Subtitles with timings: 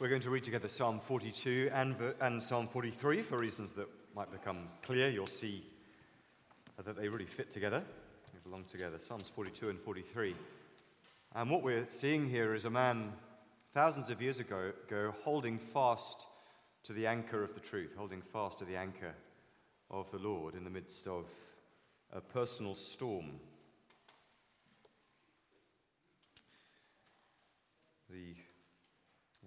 [0.00, 4.32] We're going to read together Psalm 42 and, and Psalm 43 for reasons that might
[4.32, 5.10] become clear.
[5.10, 5.62] You'll see
[6.82, 7.82] that they really fit together,
[8.32, 8.98] they belong together.
[8.98, 10.34] Psalms 42 and 43.
[11.34, 13.12] And what we're seeing here is a man
[13.74, 16.26] thousands of years ago, ago holding fast
[16.84, 19.14] to the anchor of the truth, holding fast to the anchor
[19.90, 21.26] of the Lord in the midst of
[22.10, 23.32] a personal storm.
[28.08, 28.34] The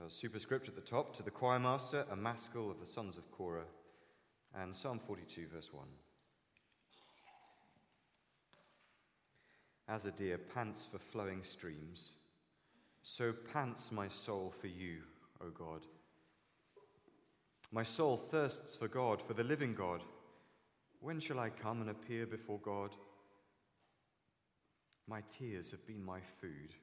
[0.03, 3.31] uh, superscript at the top to the choir master, a maskil of the sons of
[3.31, 3.65] Korah,
[4.55, 5.85] and Psalm 42, verse 1.
[9.87, 12.13] As a deer pants for flowing streams,
[13.01, 14.99] so pants my soul for you,
[15.41, 15.85] O God.
[17.71, 20.03] My soul thirsts for God, for the living God.
[20.99, 22.91] When shall I come and appear before God?
[25.07, 26.75] My tears have been my food,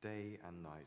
[0.00, 0.86] day and night,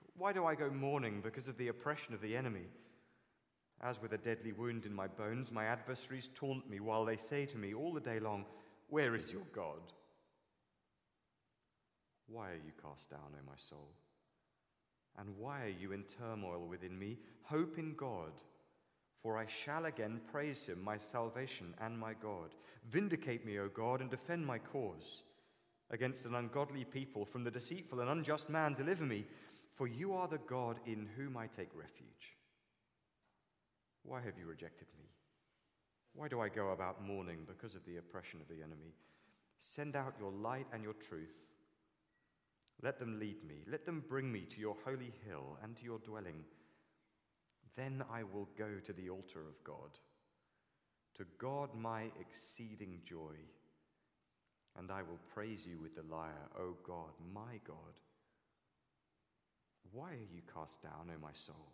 [0.17, 2.67] Why do I go mourning because of the oppression of the enemy?
[3.81, 7.45] As with a deadly wound in my bones, my adversaries taunt me while they say
[7.47, 8.45] to me all the day long,
[8.89, 9.81] Where is your God?
[12.27, 13.89] Why are you cast down, O my soul?
[15.17, 17.17] And why are you in turmoil within me?
[17.43, 18.31] Hope in God,
[19.21, 22.55] for I shall again praise him, my salvation and my God.
[22.89, 25.23] Vindicate me, O God, and defend my cause.
[25.89, 29.25] Against an ungodly people, from the deceitful and unjust man, deliver me,
[29.81, 32.37] for you are the God in whom I take refuge.
[34.03, 35.05] Why have you rejected me?
[36.13, 38.93] Why do I go about mourning because of the oppression of the enemy?
[39.57, 41.33] Send out your light and your truth.
[42.83, 43.63] Let them lead me.
[43.67, 46.43] Let them bring me to your holy hill and to your dwelling.
[47.75, 49.97] Then I will go to the altar of God,
[51.17, 53.33] to God my exceeding joy,
[54.77, 57.95] and I will praise you with the lyre, O God, my God.
[59.91, 61.71] Why are you cast down, O my soul?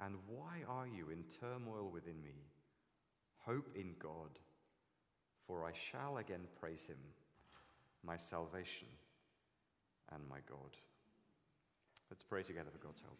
[0.00, 2.44] And why are you in turmoil within me?
[3.44, 4.38] Hope in God,
[5.46, 6.98] for I shall again praise him,
[8.04, 8.88] my salvation
[10.12, 10.76] and my God.
[12.10, 13.18] Let's pray together for God's help.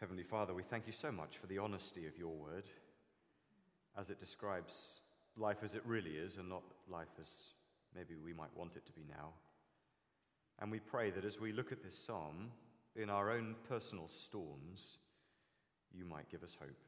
[0.00, 2.70] Heavenly Father, we thank you so much for the honesty of your word
[3.98, 5.00] as it describes
[5.36, 7.48] life as it really is and not life as
[7.94, 9.32] maybe we might want it to be now.
[10.60, 12.50] And we pray that as we look at this psalm,
[12.96, 14.98] in our own personal storms,
[15.92, 16.82] you might give us hope.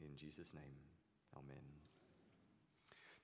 [0.00, 0.62] In Jesus' name,
[1.36, 1.62] Amen.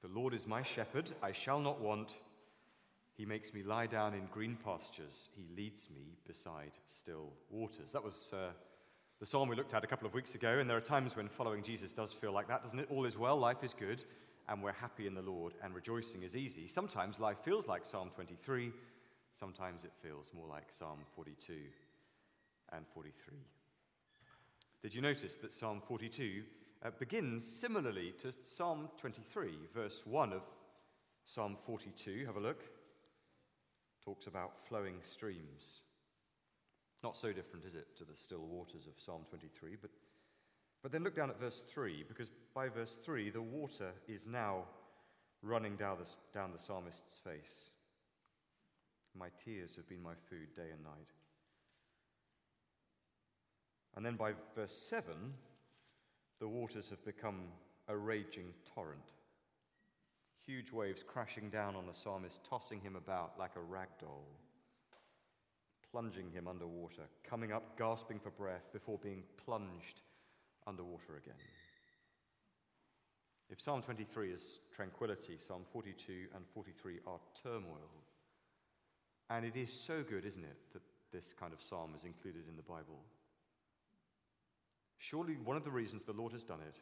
[0.02, 2.14] The Lord is my shepherd, I shall not want.
[3.14, 5.30] He makes me lie down in green pastures.
[5.34, 7.92] He leads me beside still waters.
[7.92, 8.50] That was uh,
[9.18, 11.28] the psalm we looked at a couple of weeks ago, and there are times when
[11.28, 12.88] following Jesus does feel like that, doesn't it?
[12.90, 14.04] All is well, life is good,
[14.48, 16.68] and we're happy in the Lord, and rejoicing is easy.
[16.68, 18.70] Sometimes life feels like Psalm 23,
[19.38, 21.52] sometimes it feels more like Psalm 42
[22.72, 23.34] and 43.
[24.82, 26.42] Did you notice that Psalm 42
[26.84, 30.42] uh, begins similarly to Psalm 23, verse 1 of
[31.24, 32.24] Psalm 42?
[32.26, 32.64] Have a look.
[34.04, 35.82] Talks about flowing streams.
[37.03, 39.77] Not so different, is it, to the still waters of Psalm 23?
[39.80, 39.91] But,
[40.83, 44.65] but then look down at verse 3, because by verse 3, the water is now
[45.42, 47.72] running down the, down the psalmist's face.
[49.18, 51.13] My tears have been my food day and night.
[53.97, 55.15] And then by verse 7,
[56.39, 57.45] the waters have become
[57.89, 59.13] a raging torrent.
[60.47, 64.28] Huge waves crashing down on the psalmist, tossing him about like a rag doll,
[65.91, 70.03] plunging him underwater, coming up gasping for breath before being plunged
[70.66, 71.34] underwater again.
[73.48, 78.05] If Psalm 23 is tranquility, Psalm 42 and 43 are turmoil.
[79.28, 80.82] And it is so good, isn't it, that
[81.12, 83.02] this kind of psalm is included in the Bible.
[84.98, 86.78] Surely one of the reasons the Lord has done it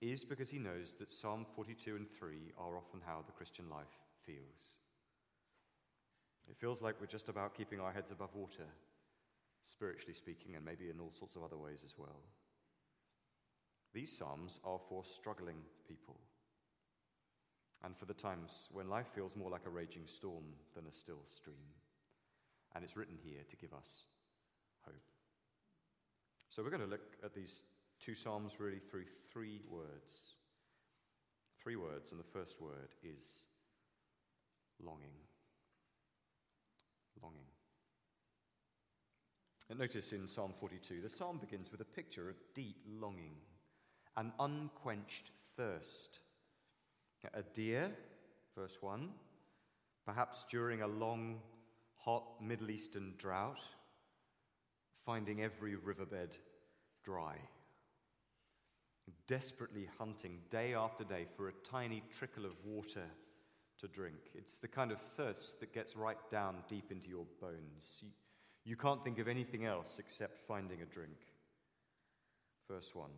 [0.00, 3.98] is because he knows that Psalm 42 and 3 are often how the Christian life
[4.24, 4.76] feels.
[6.48, 8.66] It feels like we're just about keeping our heads above water,
[9.62, 12.22] spiritually speaking, and maybe in all sorts of other ways as well.
[13.92, 16.16] These Psalms are for struggling people
[17.84, 20.44] and for the times when life feels more like a raging storm
[20.74, 21.56] than a still stream.
[22.74, 24.04] And it's written here to give us
[24.84, 24.94] hope.
[26.50, 27.62] So we're going to look at these
[28.00, 30.34] two Psalms really through three words.
[31.62, 33.46] Three words, and the first word is
[34.84, 35.16] longing.
[37.22, 37.46] Longing.
[39.70, 43.34] And notice in Psalm 42, the psalm begins with a picture of deep longing,
[44.16, 46.20] an unquenched thirst.
[47.34, 47.90] A deer,
[48.56, 49.08] verse 1,
[50.06, 51.40] perhaps during a long,
[51.96, 53.60] hot Middle Eastern drought,
[55.04, 56.36] finding every riverbed
[57.04, 57.36] dry,
[59.26, 63.06] desperately hunting day after day for a tiny trickle of water
[63.78, 64.16] to drink.
[64.34, 68.00] It's the kind of thirst that gets right down deep into your bones.
[68.02, 68.10] You,
[68.64, 71.16] you can't think of anything else except finding a drink.
[72.70, 73.08] Verse 1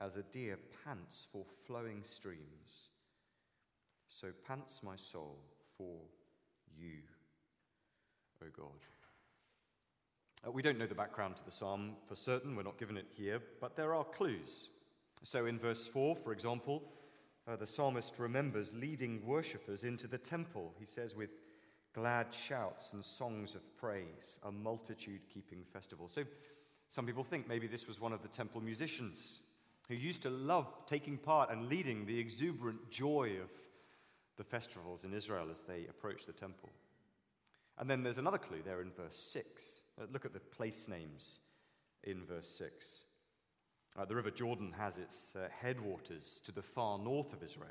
[0.00, 2.90] As a deer pants for flowing streams,
[4.12, 5.38] so pants my soul
[5.76, 5.96] for
[6.76, 6.98] you,
[8.42, 8.66] O God.
[10.46, 13.06] Uh, we don't know the background to the psalm for certain, we're not given it
[13.16, 14.70] here, but there are clues.
[15.22, 16.82] So in verse 4, for example,
[17.46, 21.30] uh, the psalmist remembers leading worshippers into the temple, he says, with
[21.94, 26.08] glad shouts and songs of praise, a multitude keeping festival.
[26.08, 26.24] So
[26.88, 29.40] some people think maybe this was one of the temple musicians
[29.88, 33.50] who used to love taking part and leading the exuberant joy of
[34.36, 36.70] the festivals in Israel as they approach the temple.
[37.78, 39.82] And then there's another clue there in verse 6.
[40.00, 41.40] Uh, look at the place names
[42.04, 43.04] in verse 6.
[43.98, 47.68] Uh, the River Jordan has its uh, headwaters to the far north of Israel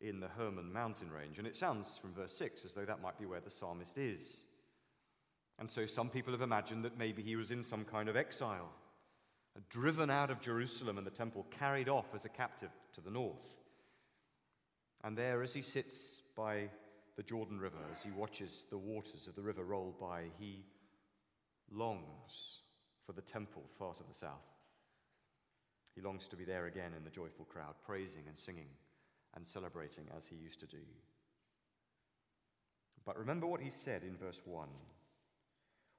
[0.00, 1.38] in the Hermon mountain range.
[1.38, 4.44] And it sounds from verse 6 as though that might be where the psalmist is.
[5.58, 8.70] And so some people have imagined that maybe he was in some kind of exile,
[9.68, 13.57] driven out of Jerusalem and the temple, carried off as a captive to the north.
[15.04, 16.68] And there, as he sits by
[17.16, 20.64] the Jordan River, as he watches the waters of the river roll by, he
[21.70, 22.60] longs
[23.06, 24.58] for the temple far to the south.
[25.94, 28.68] He longs to be there again in the joyful crowd, praising and singing
[29.34, 30.78] and celebrating as he used to do.
[33.04, 34.68] But remember what he said in verse 1.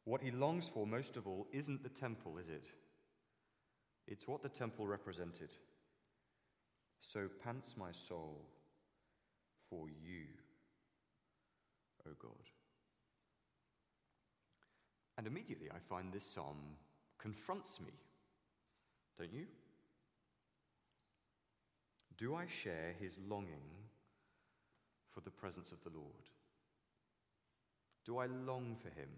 [0.06, 2.72] What he longs for most of all isn't the temple, is it?
[4.08, 5.50] It's what the temple represented.
[7.00, 8.46] So pants my soul
[9.70, 10.26] for you,
[12.08, 12.32] O God.
[15.18, 16.58] And immediately I find this psalm
[17.18, 17.94] confronts me,
[19.18, 19.46] don't you?
[22.18, 23.68] Do I share his longing
[25.10, 26.30] for the presence of the Lord?
[28.06, 29.10] Do I long for him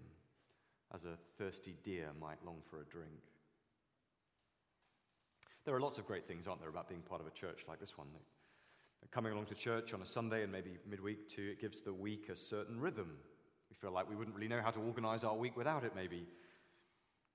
[0.93, 3.11] as a thirsty deer might long for a drink?
[5.65, 7.79] There are lots of great things, aren't there, about being part of a church like
[7.79, 8.07] this one?
[9.09, 12.29] Coming along to church on a Sunday and maybe midweek too, it gives the week
[12.29, 13.17] a certain rhythm.
[13.69, 16.25] We feel like we wouldn't really know how to organize our week without it, maybe.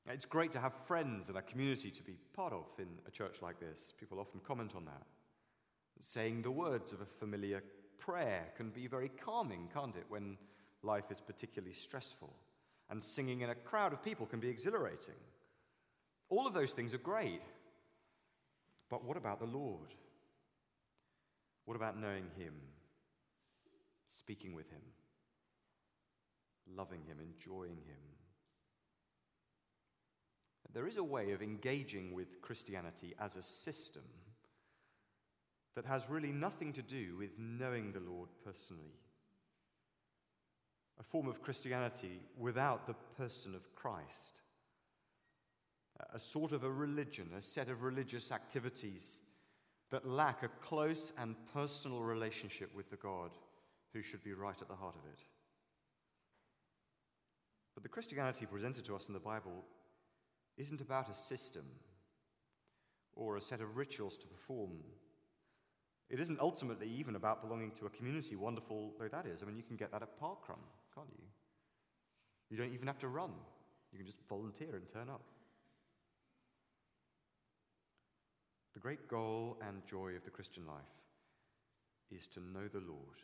[0.08, 3.42] It's great to have friends and a community to be part of in a church
[3.42, 3.92] like this.
[3.98, 5.02] People often comment on that.
[6.00, 7.62] Saying the words of a familiar
[7.98, 10.38] prayer can be very calming, can't it, when
[10.82, 12.32] life is particularly stressful?
[12.88, 15.14] And singing in a crowd of people can be exhilarating.
[16.28, 17.42] All of those things are great.
[18.88, 19.94] But what about the Lord?
[21.66, 22.54] What about knowing Him,
[24.08, 24.82] speaking with Him,
[26.74, 27.98] loving Him, enjoying Him?
[30.72, 34.02] There is a way of engaging with Christianity as a system
[35.74, 39.00] that has really nothing to do with knowing the Lord personally.
[41.00, 44.42] A form of Christianity without the person of Christ.
[46.12, 49.20] A sort of a religion, a set of religious activities
[49.90, 53.30] that lack a close and personal relationship with the God
[53.92, 55.20] who should be right at the heart of it.
[57.74, 59.64] But the Christianity presented to us in the Bible
[60.56, 61.64] isn't about a system
[63.14, 64.72] or a set of rituals to perform.
[66.08, 69.42] It isn't ultimately even about belonging to a community, wonderful though that is.
[69.42, 70.62] I mean, you can get that at Parkrun,
[70.94, 71.24] can't you?
[72.50, 73.32] You don't even have to run,
[73.92, 75.22] you can just volunteer and turn up.
[78.76, 80.84] The great goal and joy of the Christian life
[82.10, 83.22] is to know the Lord.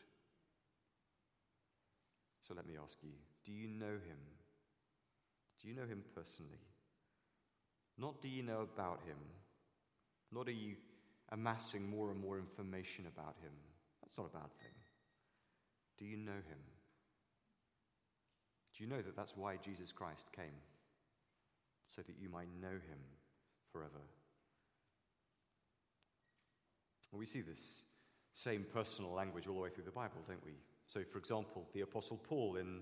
[2.40, 3.12] So let me ask you
[3.44, 4.16] do you know him
[5.60, 6.64] Do you know him personally?
[7.98, 9.18] Not do you know about him,
[10.32, 10.76] not are you
[11.32, 13.52] amassing more and more information about him.
[14.02, 14.72] That's not a bad thing.
[15.98, 16.62] Do you know him?
[18.74, 20.56] Do you know that that's why Jesus Christ came?
[21.94, 23.02] So that you might know him
[23.70, 24.00] forever.
[27.12, 27.84] We see this
[28.32, 30.54] same personal language all the way through the Bible, don't we?
[30.86, 32.80] So, for example, the Apostle Paul in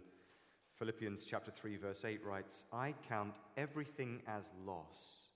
[0.79, 5.31] Philippians chapter 3, verse 8 writes, I count everything as loss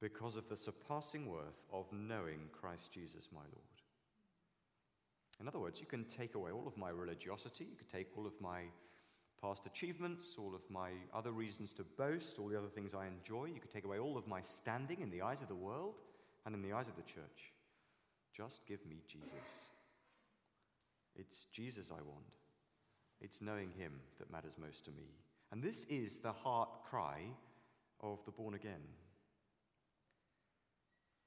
[0.00, 3.74] because of the surpassing worth of knowing Christ Jesus my Lord.
[5.40, 8.26] In other words, you can take away all of my religiosity, you could take all
[8.26, 8.64] of my
[9.40, 13.46] past achievements, all of my other reasons to boast, all the other things I enjoy.
[13.46, 15.94] You could take away all of my standing in the eyes of the world
[16.46, 17.52] and in the eyes of the church.
[18.36, 19.70] Just give me Jesus.
[21.16, 22.24] It's Jesus I want.
[23.20, 25.04] It's knowing Him that matters most to me.
[25.52, 27.20] And this is the heart cry
[28.00, 28.82] of the born again.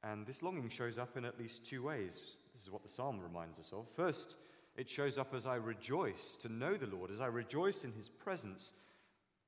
[0.04, 2.38] And this longing shows up in at least two ways.
[2.54, 3.88] This is what the psalm reminds us of.
[3.96, 4.36] First,
[4.76, 8.10] it shows up as I rejoice to know the Lord, as I rejoice in his
[8.10, 8.74] presence.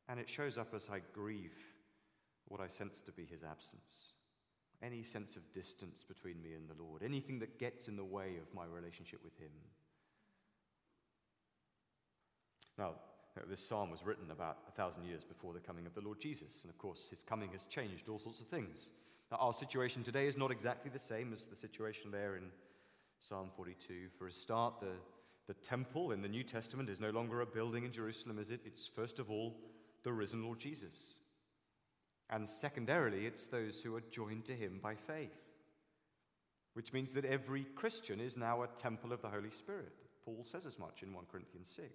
[0.07, 1.53] And it shows up as I grieve
[2.47, 4.13] what I sense to be his absence.
[4.81, 8.37] Any sense of distance between me and the Lord, anything that gets in the way
[8.41, 9.51] of my relationship with him.
[12.77, 12.93] Now,
[13.49, 16.63] this psalm was written about a thousand years before the coming of the Lord Jesus.
[16.63, 18.91] And of course, his coming has changed all sorts of things.
[19.31, 22.43] Now, our situation today is not exactly the same as the situation there in
[23.19, 24.07] Psalm 42.
[24.17, 24.93] For a start, the,
[25.47, 28.61] the temple in the New Testament is no longer a building in Jerusalem, is it?
[28.65, 29.57] It's first of all
[30.03, 31.18] the risen Lord Jesus.
[32.29, 35.35] And secondarily, it's those who are joined to him by faith,
[36.73, 39.93] which means that every Christian is now a temple of the Holy Spirit.
[40.23, 41.89] Paul says as much in 1 Corinthians 6.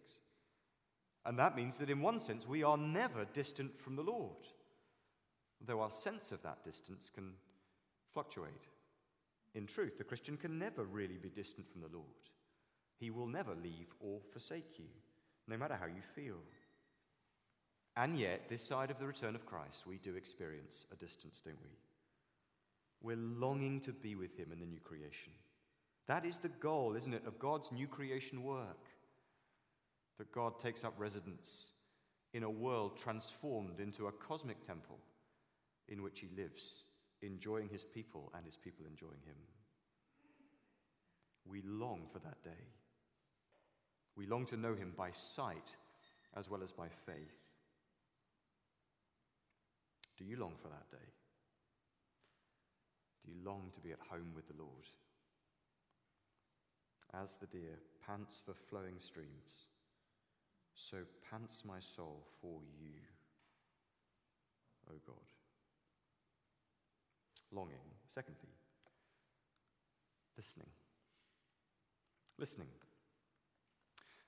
[1.26, 4.46] And that means that in one sense, we are never distant from the Lord
[5.66, 7.32] though our sense of that distance can
[8.12, 8.68] fluctuate.
[9.54, 12.06] In truth, the Christian can never really be distant from the Lord.
[12.98, 14.86] He will never leave or forsake you,
[15.48, 16.36] no matter how you feel.
[17.96, 21.62] And yet, this side of the return of Christ, we do experience a distance, don't
[21.62, 21.70] we?
[23.02, 25.32] We're longing to be with Him in the new creation.
[26.06, 28.88] That is the goal, isn't it, of God's new creation work?
[30.18, 31.70] That God takes up residence
[32.32, 34.98] in a world transformed into a cosmic temple
[35.88, 36.84] in which he lives,
[37.22, 39.36] enjoying his people and his people enjoying him.
[41.46, 42.64] We long for that day.
[44.16, 45.76] We long to know him by sight
[46.36, 47.36] as well as by faith.
[50.16, 51.06] Do you long for that day?
[53.25, 54.87] Do you long to be at home with the Lord?
[57.14, 59.68] As the deer pants for flowing streams,
[60.75, 60.99] so
[61.30, 63.00] pants my soul for you,
[64.90, 65.25] O God
[67.54, 67.78] longing.
[68.09, 68.50] Secondly,
[70.37, 70.66] listening.
[72.38, 72.68] Listening.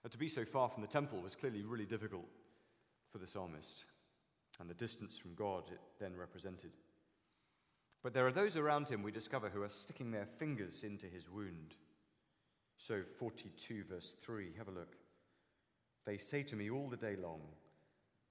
[0.04, 2.26] And to be so far from the temple was clearly really difficult
[3.10, 3.84] for the psalmist,
[4.60, 6.70] and the distance from God it then represented.
[8.02, 11.28] But there are those around him we discover who are sticking their fingers into his
[11.28, 11.74] wound.
[12.76, 14.96] So, 42, verse 3, have a look.
[16.04, 17.40] They say to me all the day long,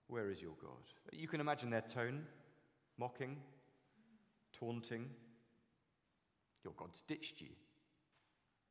[0.08, 0.72] Where is your God?
[1.12, 2.24] You can imagine their tone,
[2.98, 3.38] mocking,
[4.54, 5.10] taunting.
[6.64, 7.50] Your God's ditched you.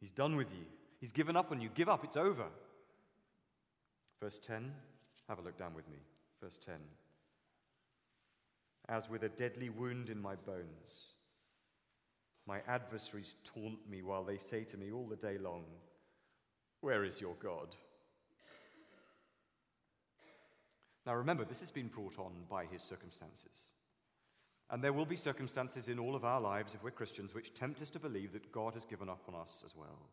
[0.00, 0.64] He's done with you.
[1.00, 1.68] He's given up on you.
[1.74, 2.46] Give up, it's over.
[4.20, 4.72] Verse 10,
[5.28, 5.98] have a look down with me.
[6.40, 6.74] Verse 10.
[8.88, 11.14] As with a deadly wound in my bones,
[12.46, 15.64] my adversaries taunt me while they say to me all the day long,
[16.80, 17.74] Where is your God?
[21.06, 23.70] Now remember, this has been brought on by his circumstances.
[24.70, 27.82] And there will be circumstances in all of our lives, if we're Christians, which tempt
[27.82, 30.08] us to believe that God has given up on us as well.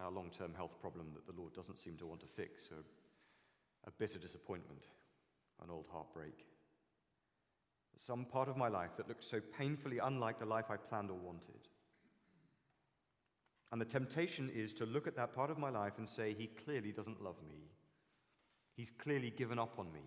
[0.00, 3.88] Our long term health problem that the Lord doesn't seem to want to fix, a,
[3.88, 4.86] a bitter disappointment,
[5.62, 6.46] an old heartbreak.
[7.96, 11.18] Some part of my life that looks so painfully unlike the life I planned or
[11.18, 11.68] wanted.
[13.72, 16.46] And the temptation is to look at that part of my life and say, He
[16.46, 17.70] clearly doesn't love me.
[18.76, 20.02] He's clearly given up on me.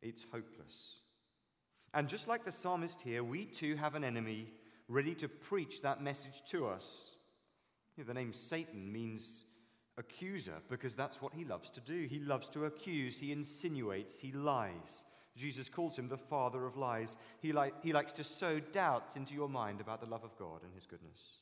[0.00, 1.00] It's hopeless.
[1.94, 4.52] And just like the psalmist here, we too have an enemy
[4.88, 7.16] ready to preach that message to us.
[7.96, 9.44] You know, the name Satan means
[9.98, 12.06] accuser because that's what he loves to do.
[12.08, 15.04] He loves to accuse, he insinuates, he lies.
[15.36, 17.16] Jesus calls him the father of lies.
[17.40, 20.62] He, li- he likes to sow doubts into your mind about the love of God
[20.62, 21.40] and his goodness.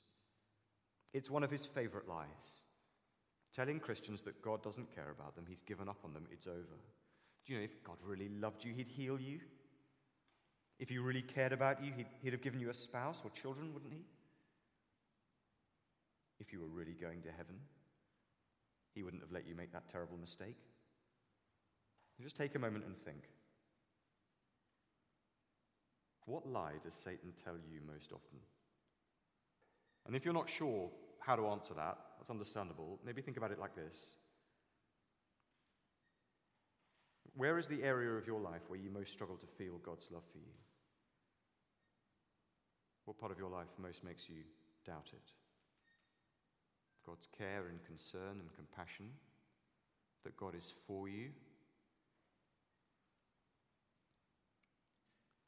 [1.13, 2.65] It's one of his favorite lies.
[3.53, 6.79] Telling Christians that God doesn't care about them, he's given up on them, it's over.
[7.47, 9.41] Do you know if God really loved you, He'd heal you?
[10.79, 13.73] If He really cared about you, He'd, he'd have given you a spouse or children,
[13.73, 14.05] wouldn't He?
[16.39, 17.57] If you were really going to heaven,
[18.95, 20.57] He wouldn't have let you make that terrible mistake.
[22.23, 23.25] just take a moment and think.
[26.31, 28.39] What lie does Satan tell you most often?
[30.07, 33.01] And if you're not sure how to answer that, that's understandable.
[33.05, 34.15] Maybe think about it like this
[37.35, 40.23] Where is the area of your life where you most struggle to feel God's love
[40.31, 40.55] for you?
[43.07, 44.45] What part of your life most makes you
[44.87, 45.33] doubt it?
[47.05, 49.07] God's care and concern and compassion,
[50.23, 51.31] that God is for you.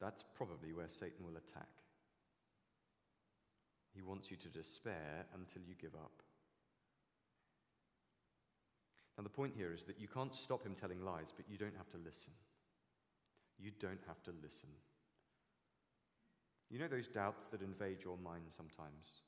[0.03, 1.69] That's probably where Satan will attack.
[3.95, 6.21] He wants you to despair until you give up.
[9.17, 11.77] Now, the point here is that you can't stop him telling lies, but you don't
[11.77, 12.33] have to listen.
[13.57, 14.69] You don't have to listen.
[16.69, 19.21] You know those doubts that invade your mind sometimes?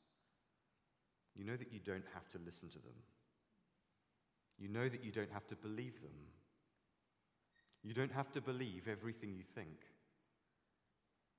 [1.35, 2.99] You know that you don't have to listen to them.
[4.57, 6.17] You know that you don't have to believe them.
[7.81, 9.77] You don't have to believe everything you think.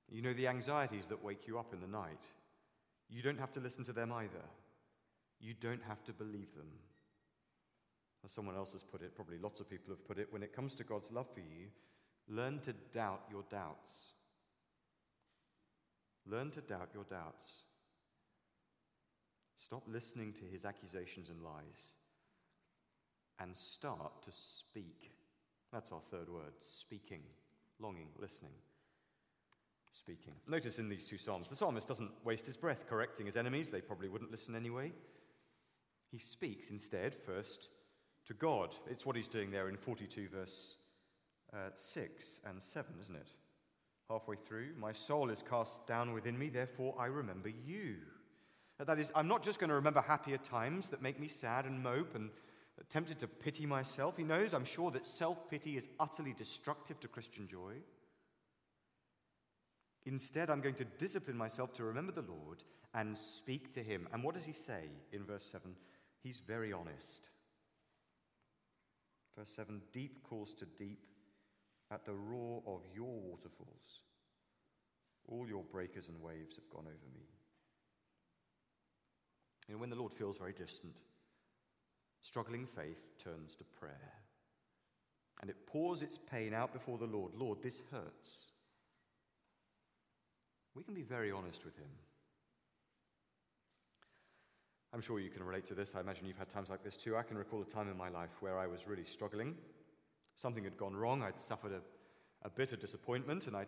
[0.09, 2.25] You know the anxieties that wake you up in the night.
[3.09, 4.45] You don't have to listen to them either.
[5.41, 6.71] You don't have to believe them.
[8.25, 10.55] As someone else has put it, probably lots of people have put it, when it
[10.55, 11.69] comes to God's love for you,
[12.29, 14.13] learn to doubt your doubts.
[16.29, 17.63] Learn to doubt your doubts.
[19.57, 21.97] Stop listening to his accusations and lies
[23.39, 25.13] and start to speak.
[25.73, 27.23] That's our third word speaking,
[27.79, 28.53] longing, listening
[29.93, 30.35] speaking.
[30.47, 33.81] Notice in these two Psalms, the psalmist doesn't waste his breath correcting his enemies, they
[33.81, 34.93] probably wouldn't listen anyway.
[36.11, 37.69] He speaks instead first
[38.27, 38.75] to God.
[38.89, 40.77] It's what he's doing there in 42, verse
[41.53, 43.29] uh, 6 and 7, isn't it?
[44.09, 47.97] Halfway through, my soul is cast down within me, therefore I remember you.
[48.85, 51.83] That is, I'm not just going to remember happier times that make me sad and
[51.83, 52.31] mope and
[52.91, 54.17] tempted to pity myself.
[54.17, 57.75] He knows, I'm sure, that self pity is utterly destructive to Christian joy.
[60.07, 62.63] Instead, I'm going to discipline myself to remember the Lord
[62.95, 64.09] and speak to him.
[64.13, 65.75] And what does he say in verse 7?
[66.23, 67.31] He's very honest.
[69.37, 71.01] Verse 7 Deep calls to deep
[71.93, 74.03] at the roar of your waterfalls.
[75.29, 77.27] All your breakers and waves have gone over me.
[79.69, 80.99] And when the Lord feels very distant,
[82.23, 84.13] struggling faith turns to prayer.
[85.41, 87.33] And it pours its pain out before the Lord.
[87.35, 88.53] Lord, this hurts
[90.77, 91.89] we can be very honest with Him.
[94.93, 95.95] I'm sure you can relate to this.
[95.97, 97.17] I imagine you've had times like this too.
[97.17, 99.55] I can recall a time in my life where I was really struggling.
[100.37, 101.23] Something had gone wrong.
[101.23, 101.81] I'd suffered a,
[102.47, 103.67] a bit of disappointment, and I,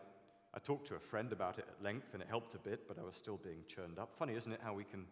[0.54, 2.98] I talked to a friend about it at length, and it helped a bit, but
[2.98, 4.14] I was still being churned up.
[4.18, 5.06] Funny, isn't it, how we can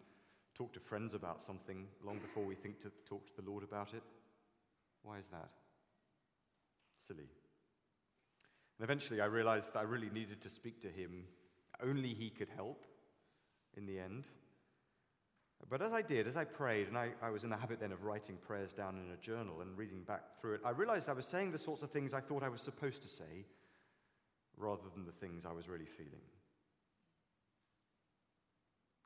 [0.54, 3.94] talk to friends about something long before we think to talk to the Lord about
[3.94, 4.02] it?
[5.02, 5.50] Why is that?
[6.98, 7.28] Silly.
[8.78, 11.24] And eventually I realized that I really needed to speak to him
[11.82, 12.84] only He could help
[13.76, 14.28] in the end.
[15.68, 17.90] But as I did, as I prayed, and I, I, was in the habit then
[17.90, 21.14] of writing prayers down in a journal and reading back through it, I realized I
[21.14, 23.46] was saying the sorts of things I thought I was supposed to say
[24.56, 26.22] rather than the things I was really feeling.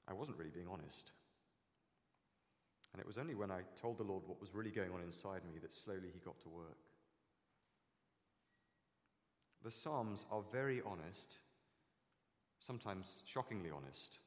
[0.09, 1.13] I wasn't really being honest.
[2.93, 5.43] And it was only when I told the Lord what was really going on inside
[5.45, 6.79] me that slowly He got to work.
[9.63, 11.39] The Psalms are very honest
[12.61, 14.18] sometimes shockingly honest,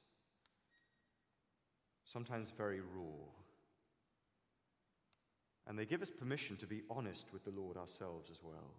[2.06, 3.30] sometimes very raw.
[5.66, 8.74] And they give us permission to be honest with the Lord ourselves as well.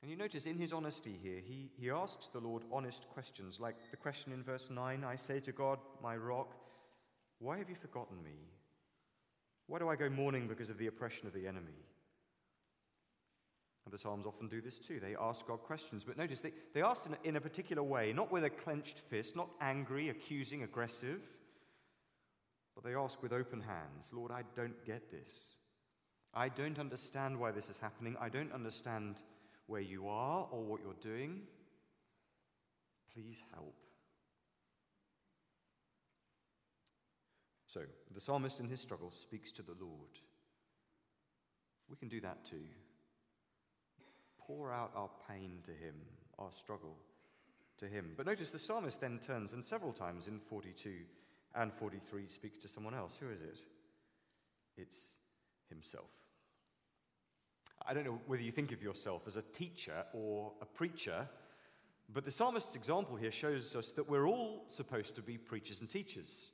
[0.00, 3.74] And you notice in his honesty here, he, he asks the Lord honest questions, like
[3.90, 6.54] the question in verse 9 I say to God, my rock,
[7.40, 8.36] why have you forgotten me?
[9.66, 11.84] Why do I go mourning because of the oppression of the enemy?
[13.88, 15.00] And the Psalms often do this too.
[15.00, 16.04] They ask God questions.
[16.04, 19.34] But notice, they, they asked in in a particular way, not with a clenched fist,
[19.34, 21.22] not angry, accusing, aggressive,
[22.74, 25.56] but they ask with open hands Lord, I don't get this.
[26.34, 28.14] I don't understand why this is happening.
[28.20, 29.22] I don't understand
[29.68, 31.40] where you are or what you're doing.
[33.14, 33.74] Please help.
[37.64, 37.80] So,
[38.12, 40.20] the psalmist in his struggle speaks to the Lord.
[41.88, 42.66] We can do that too
[44.48, 45.94] pour out our pain to Him,
[46.38, 46.96] our struggle
[47.76, 48.12] to Him.
[48.16, 50.90] But notice the psalmist then turns and several times in 42
[51.54, 53.18] and 43 speaks to someone else.
[53.20, 53.60] Who is it?
[54.76, 55.16] It's
[55.68, 56.10] Himself.
[57.86, 61.28] I don't know whether you think of yourself as a teacher or a preacher,
[62.12, 65.88] but the psalmist's example here shows us that we're all supposed to be preachers and
[65.88, 66.52] teachers.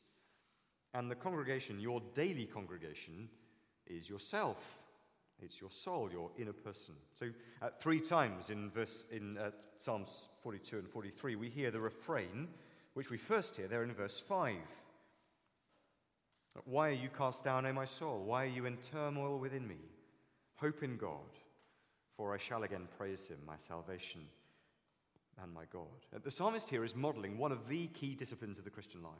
[0.92, 3.28] And the congregation, your daily congregation,
[3.86, 4.78] is yourself.
[5.44, 6.94] It's your soul, your inner person.
[7.12, 7.26] So,
[7.62, 12.48] uh, three times in, verse, in uh, Psalms 42 and 43, we hear the refrain,
[12.94, 14.56] which we first hear there in verse 5.
[16.64, 18.22] Why are you cast down, O my soul?
[18.24, 19.78] Why are you in turmoil within me?
[20.56, 21.38] Hope in God,
[22.16, 24.22] for I shall again praise him, my salvation
[25.42, 26.06] and my God.
[26.14, 29.12] Uh, the psalmist here is modeling one of the key disciplines of the Christian life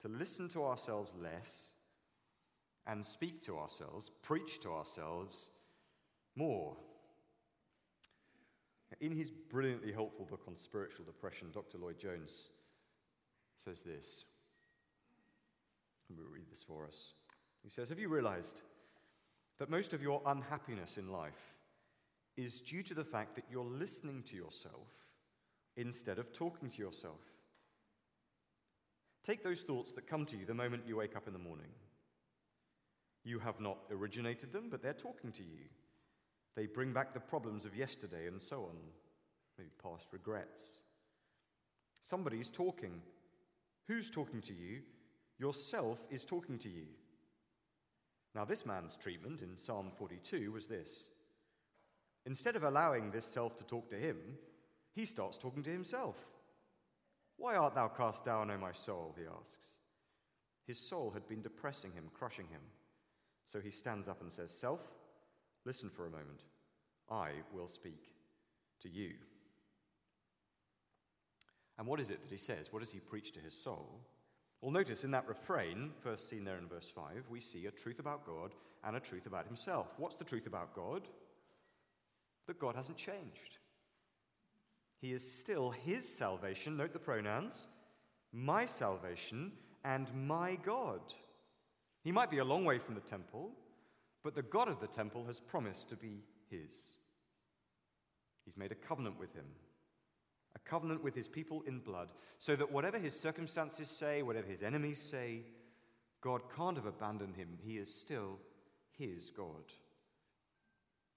[0.00, 1.74] to listen to ourselves less
[2.86, 5.50] and speak to ourselves, preach to ourselves
[6.36, 6.76] more.
[9.00, 11.78] In his brilliantly helpful book on spiritual depression, Dr.
[11.78, 12.50] Lloyd Jones
[13.64, 14.24] says this.
[16.08, 17.12] Let me read this for us.
[17.62, 18.62] He says, Have you realized
[19.58, 21.54] that most of your unhappiness in life
[22.36, 24.88] is due to the fact that you're listening to yourself
[25.76, 27.20] instead of talking to yourself?
[29.22, 31.68] Take those thoughts that come to you the moment you wake up in the morning.
[33.24, 35.66] You have not originated them, but they're talking to you.
[36.56, 38.76] They bring back the problems of yesterday and so on,
[39.58, 40.80] maybe past regrets.
[42.00, 43.00] Somebody's talking.
[43.86, 44.80] Who's talking to you?
[45.38, 46.86] Yourself is talking to you.
[48.34, 51.10] Now, this man's treatment in Psalm 42 was this.
[52.26, 54.16] Instead of allowing this self to talk to him,
[54.94, 56.16] he starts talking to himself.
[57.36, 59.14] Why art thou cast down, O my soul?
[59.18, 59.78] he asks.
[60.66, 62.60] His soul had been depressing him, crushing him.
[63.52, 64.80] So he stands up and says, Self,
[65.64, 66.42] listen for a moment.
[67.10, 68.14] I will speak
[68.82, 69.12] to you.
[71.78, 72.72] And what is it that he says?
[72.72, 74.00] What does he preach to his soul?
[74.60, 77.98] Well, notice in that refrain, first seen there in verse 5, we see a truth
[77.98, 78.52] about God
[78.84, 79.88] and a truth about himself.
[79.96, 81.08] What's the truth about God?
[82.46, 83.58] That God hasn't changed.
[85.00, 87.68] He is still his salvation, note the pronouns,
[88.32, 91.00] my salvation and my God.
[92.02, 93.50] He might be a long way from the temple,
[94.22, 96.74] but the God of the temple has promised to be his.
[98.44, 99.44] He's made a covenant with him,
[100.54, 102.08] a covenant with his people in blood,
[102.38, 105.42] so that whatever his circumstances say, whatever his enemies say,
[106.20, 107.58] God can't have abandoned him.
[107.62, 108.38] He is still
[108.98, 109.72] his God.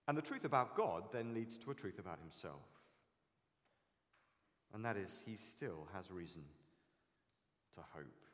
[0.07, 2.61] And the truth about God then leads to a truth about himself.
[4.73, 6.43] And that is, he still has reason
[7.75, 8.25] to hope.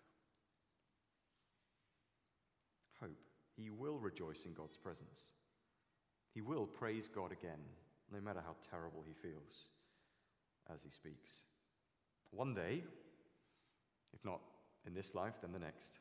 [3.60, 5.32] He will rejoice in God's presence.
[6.34, 7.60] He will praise God again,
[8.14, 9.70] no matter how terrible he feels
[10.74, 11.44] as he speaks.
[12.32, 12.84] One day,
[14.14, 14.40] if not
[14.88, 16.00] in this life, then the next,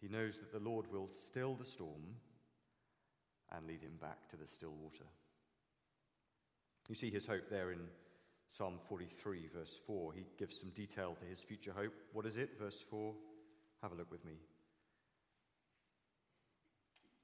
[0.00, 2.02] he knows that the Lord will still the storm
[3.50, 5.04] and lead him back to the still water.
[6.88, 7.80] You see his hope there in
[8.46, 10.12] Psalm 43, verse 4.
[10.12, 11.94] He gives some detail to his future hope.
[12.12, 12.50] What is it?
[12.58, 13.14] Verse 4.
[13.82, 14.34] Have a look with me.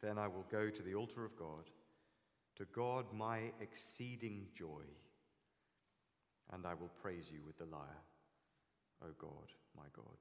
[0.03, 1.71] Then I will go to the altar of God,
[2.57, 4.85] to God my exceeding joy,
[6.53, 8.03] and I will praise you with the lyre,
[9.03, 10.19] O God, my God.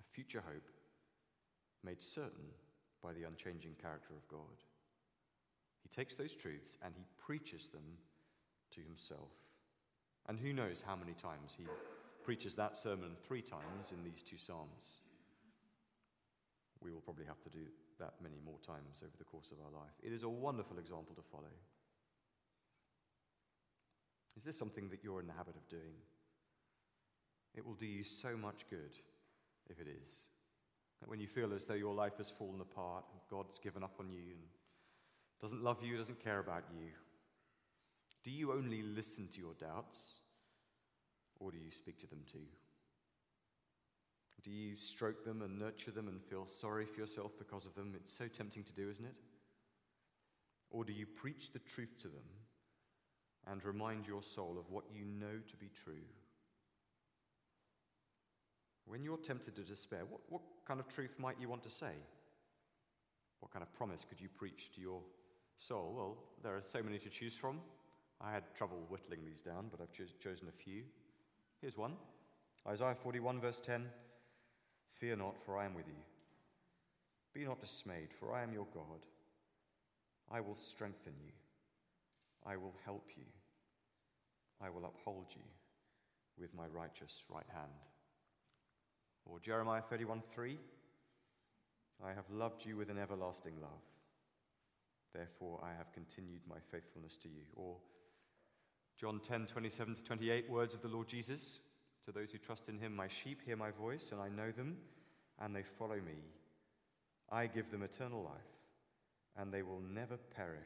[0.00, 0.68] A future hope
[1.82, 2.50] made certain
[3.02, 4.62] by the unchanging character of God.
[5.82, 7.98] He takes those truths and he preaches them
[8.72, 9.32] to himself.
[10.28, 11.64] And who knows how many times he
[12.22, 15.00] preaches that sermon three times in these two Psalms.
[16.82, 17.66] We will probably have to do
[17.98, 19.94] that many more times over the course of our life.
[20.02, 21.52] It is a wonderful example to follow.
[24.36, 25.94] Is this something that you're in the habit of doing?
[27.54, 28.98] It will do you so much good
[29.70, 30.10] if it is.
[31.00, 33.94] That when you feel as though your life has fallen apart and God's given up
[34.00, 34.42] on you and
[35.40, 36.88] doesn't love you, doesn't care about you,
[38.24, 40.20] do you only listen to your doubts
[41.38, 42.46] or do you speak to them too?
[44.44, 47.94] Do you stroke them and nurture them and feel sorry for yourself because of them?
[47.96, 49.14] It's so tempting to do, isn't it?
[50.70, 52.28] Or do you preach the truth to them
[53.46, 56.02] and remind your soul of what you know to be true?
[58.86, 61.92] When you're tempted to despair, what, what kind of truth might you want to say?
[63.40, 65.00] What kind of promise could you preach to your
[65.56, 65.94] soul?
[65.96, 67.60] Well, there are so many to choose from.
[68.20, 70.82] I had trouble whittling these down, but I've cho- chosen a few.
[71.62, 71.94] Here's one
[72.66, 73.86] Isaiah 41, verse 10.
[75.00, 76.02] Fear not, for I am with you.
[77.34, 79.04] Be not dismayed, for I am your God.
[80.30, 81.32] I will strengthen you.
[82.46, 83.24] I will help you.
[84.62, 85.42] I will uphold you
[86.38, 87.70] with my righteous right hand.
[89.26, 90.58] Or Jeremiah 31 3
[92.04, 93.82] I have loved you with an everlasting love.
[95.14, 97.42] Therefore, I have continued my faithfulness to you.
[97.54, 97.76] Or
[98.98, 101.60] John 10, 27 to 28, words of the Lord Jesus.
[102.06, 104.76] To those who trust in him, my sheep hear my voice, and I know them,
[105.40, 106.22] and they follow me.
[107.30, 108.32] I give them eternal life,
[109.36, 110.60] and they will never perish,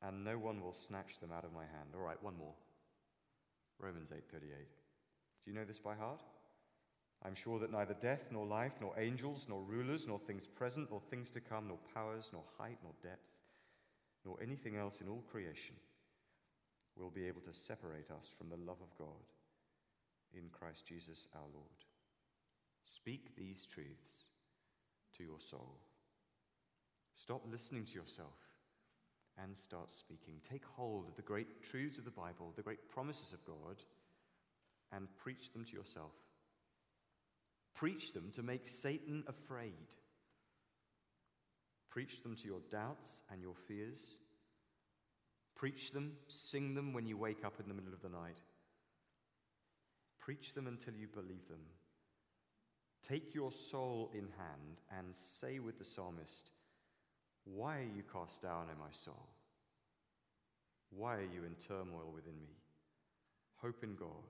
[0.00, 1.90] and no one will snatch them out of my hand.
[1.94, 2.54] All right, one more.
[3.78, 4.70] Romans 8:38.
[5.44, 6.22] Do you know this by heart?
[7.22, 11.00] I'm sure that neither death, nor life, nor angels, nor rulers, nor things present, nor
[11.00, 13.36] things to come, nor powers, nor height, nor depth,
[14.24, 15.76] nor anything else in all creation
[16.96, 19.33] will be able to separate us from the love of God
[20.36, 21.66] in Christ Jesus our Lord.
[22.84, 24.28] Speak these truths
[25.16, 25.78] to your soul.
[27.14, 28.36] Stop listening to yourself
[29.42, 30.40] and start speaking.
[30.48, 33.82] Take hold of the great truths of the Bible, the great promises of God,
[34.92, 36.12] and preach them to yourself.
[37.74, 39.72] Preach them to make Satan afraid.
[41.90, 44.16] Preach them to your doubts and your fears.
[45.54, 48.38] Preach them, sing them when you wake up in the middle of the night.
[50.24, 51.60] Preach them until you believe them.
[53.02, 56.50] Take your soul in hand and say with the psalmist,
[57.44, 59.28] Why are you cast down, O my soul?
[60.90, 62.56] Why are you in turmoil within me?
[63.60, 64.24] Hope in God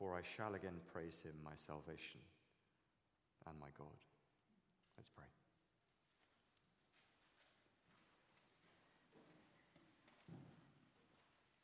[0.00, 2.20] for I shall again praise him, my salvation
[3.46, 4.00] and my God.
[4.96, 5.39] Let's pray.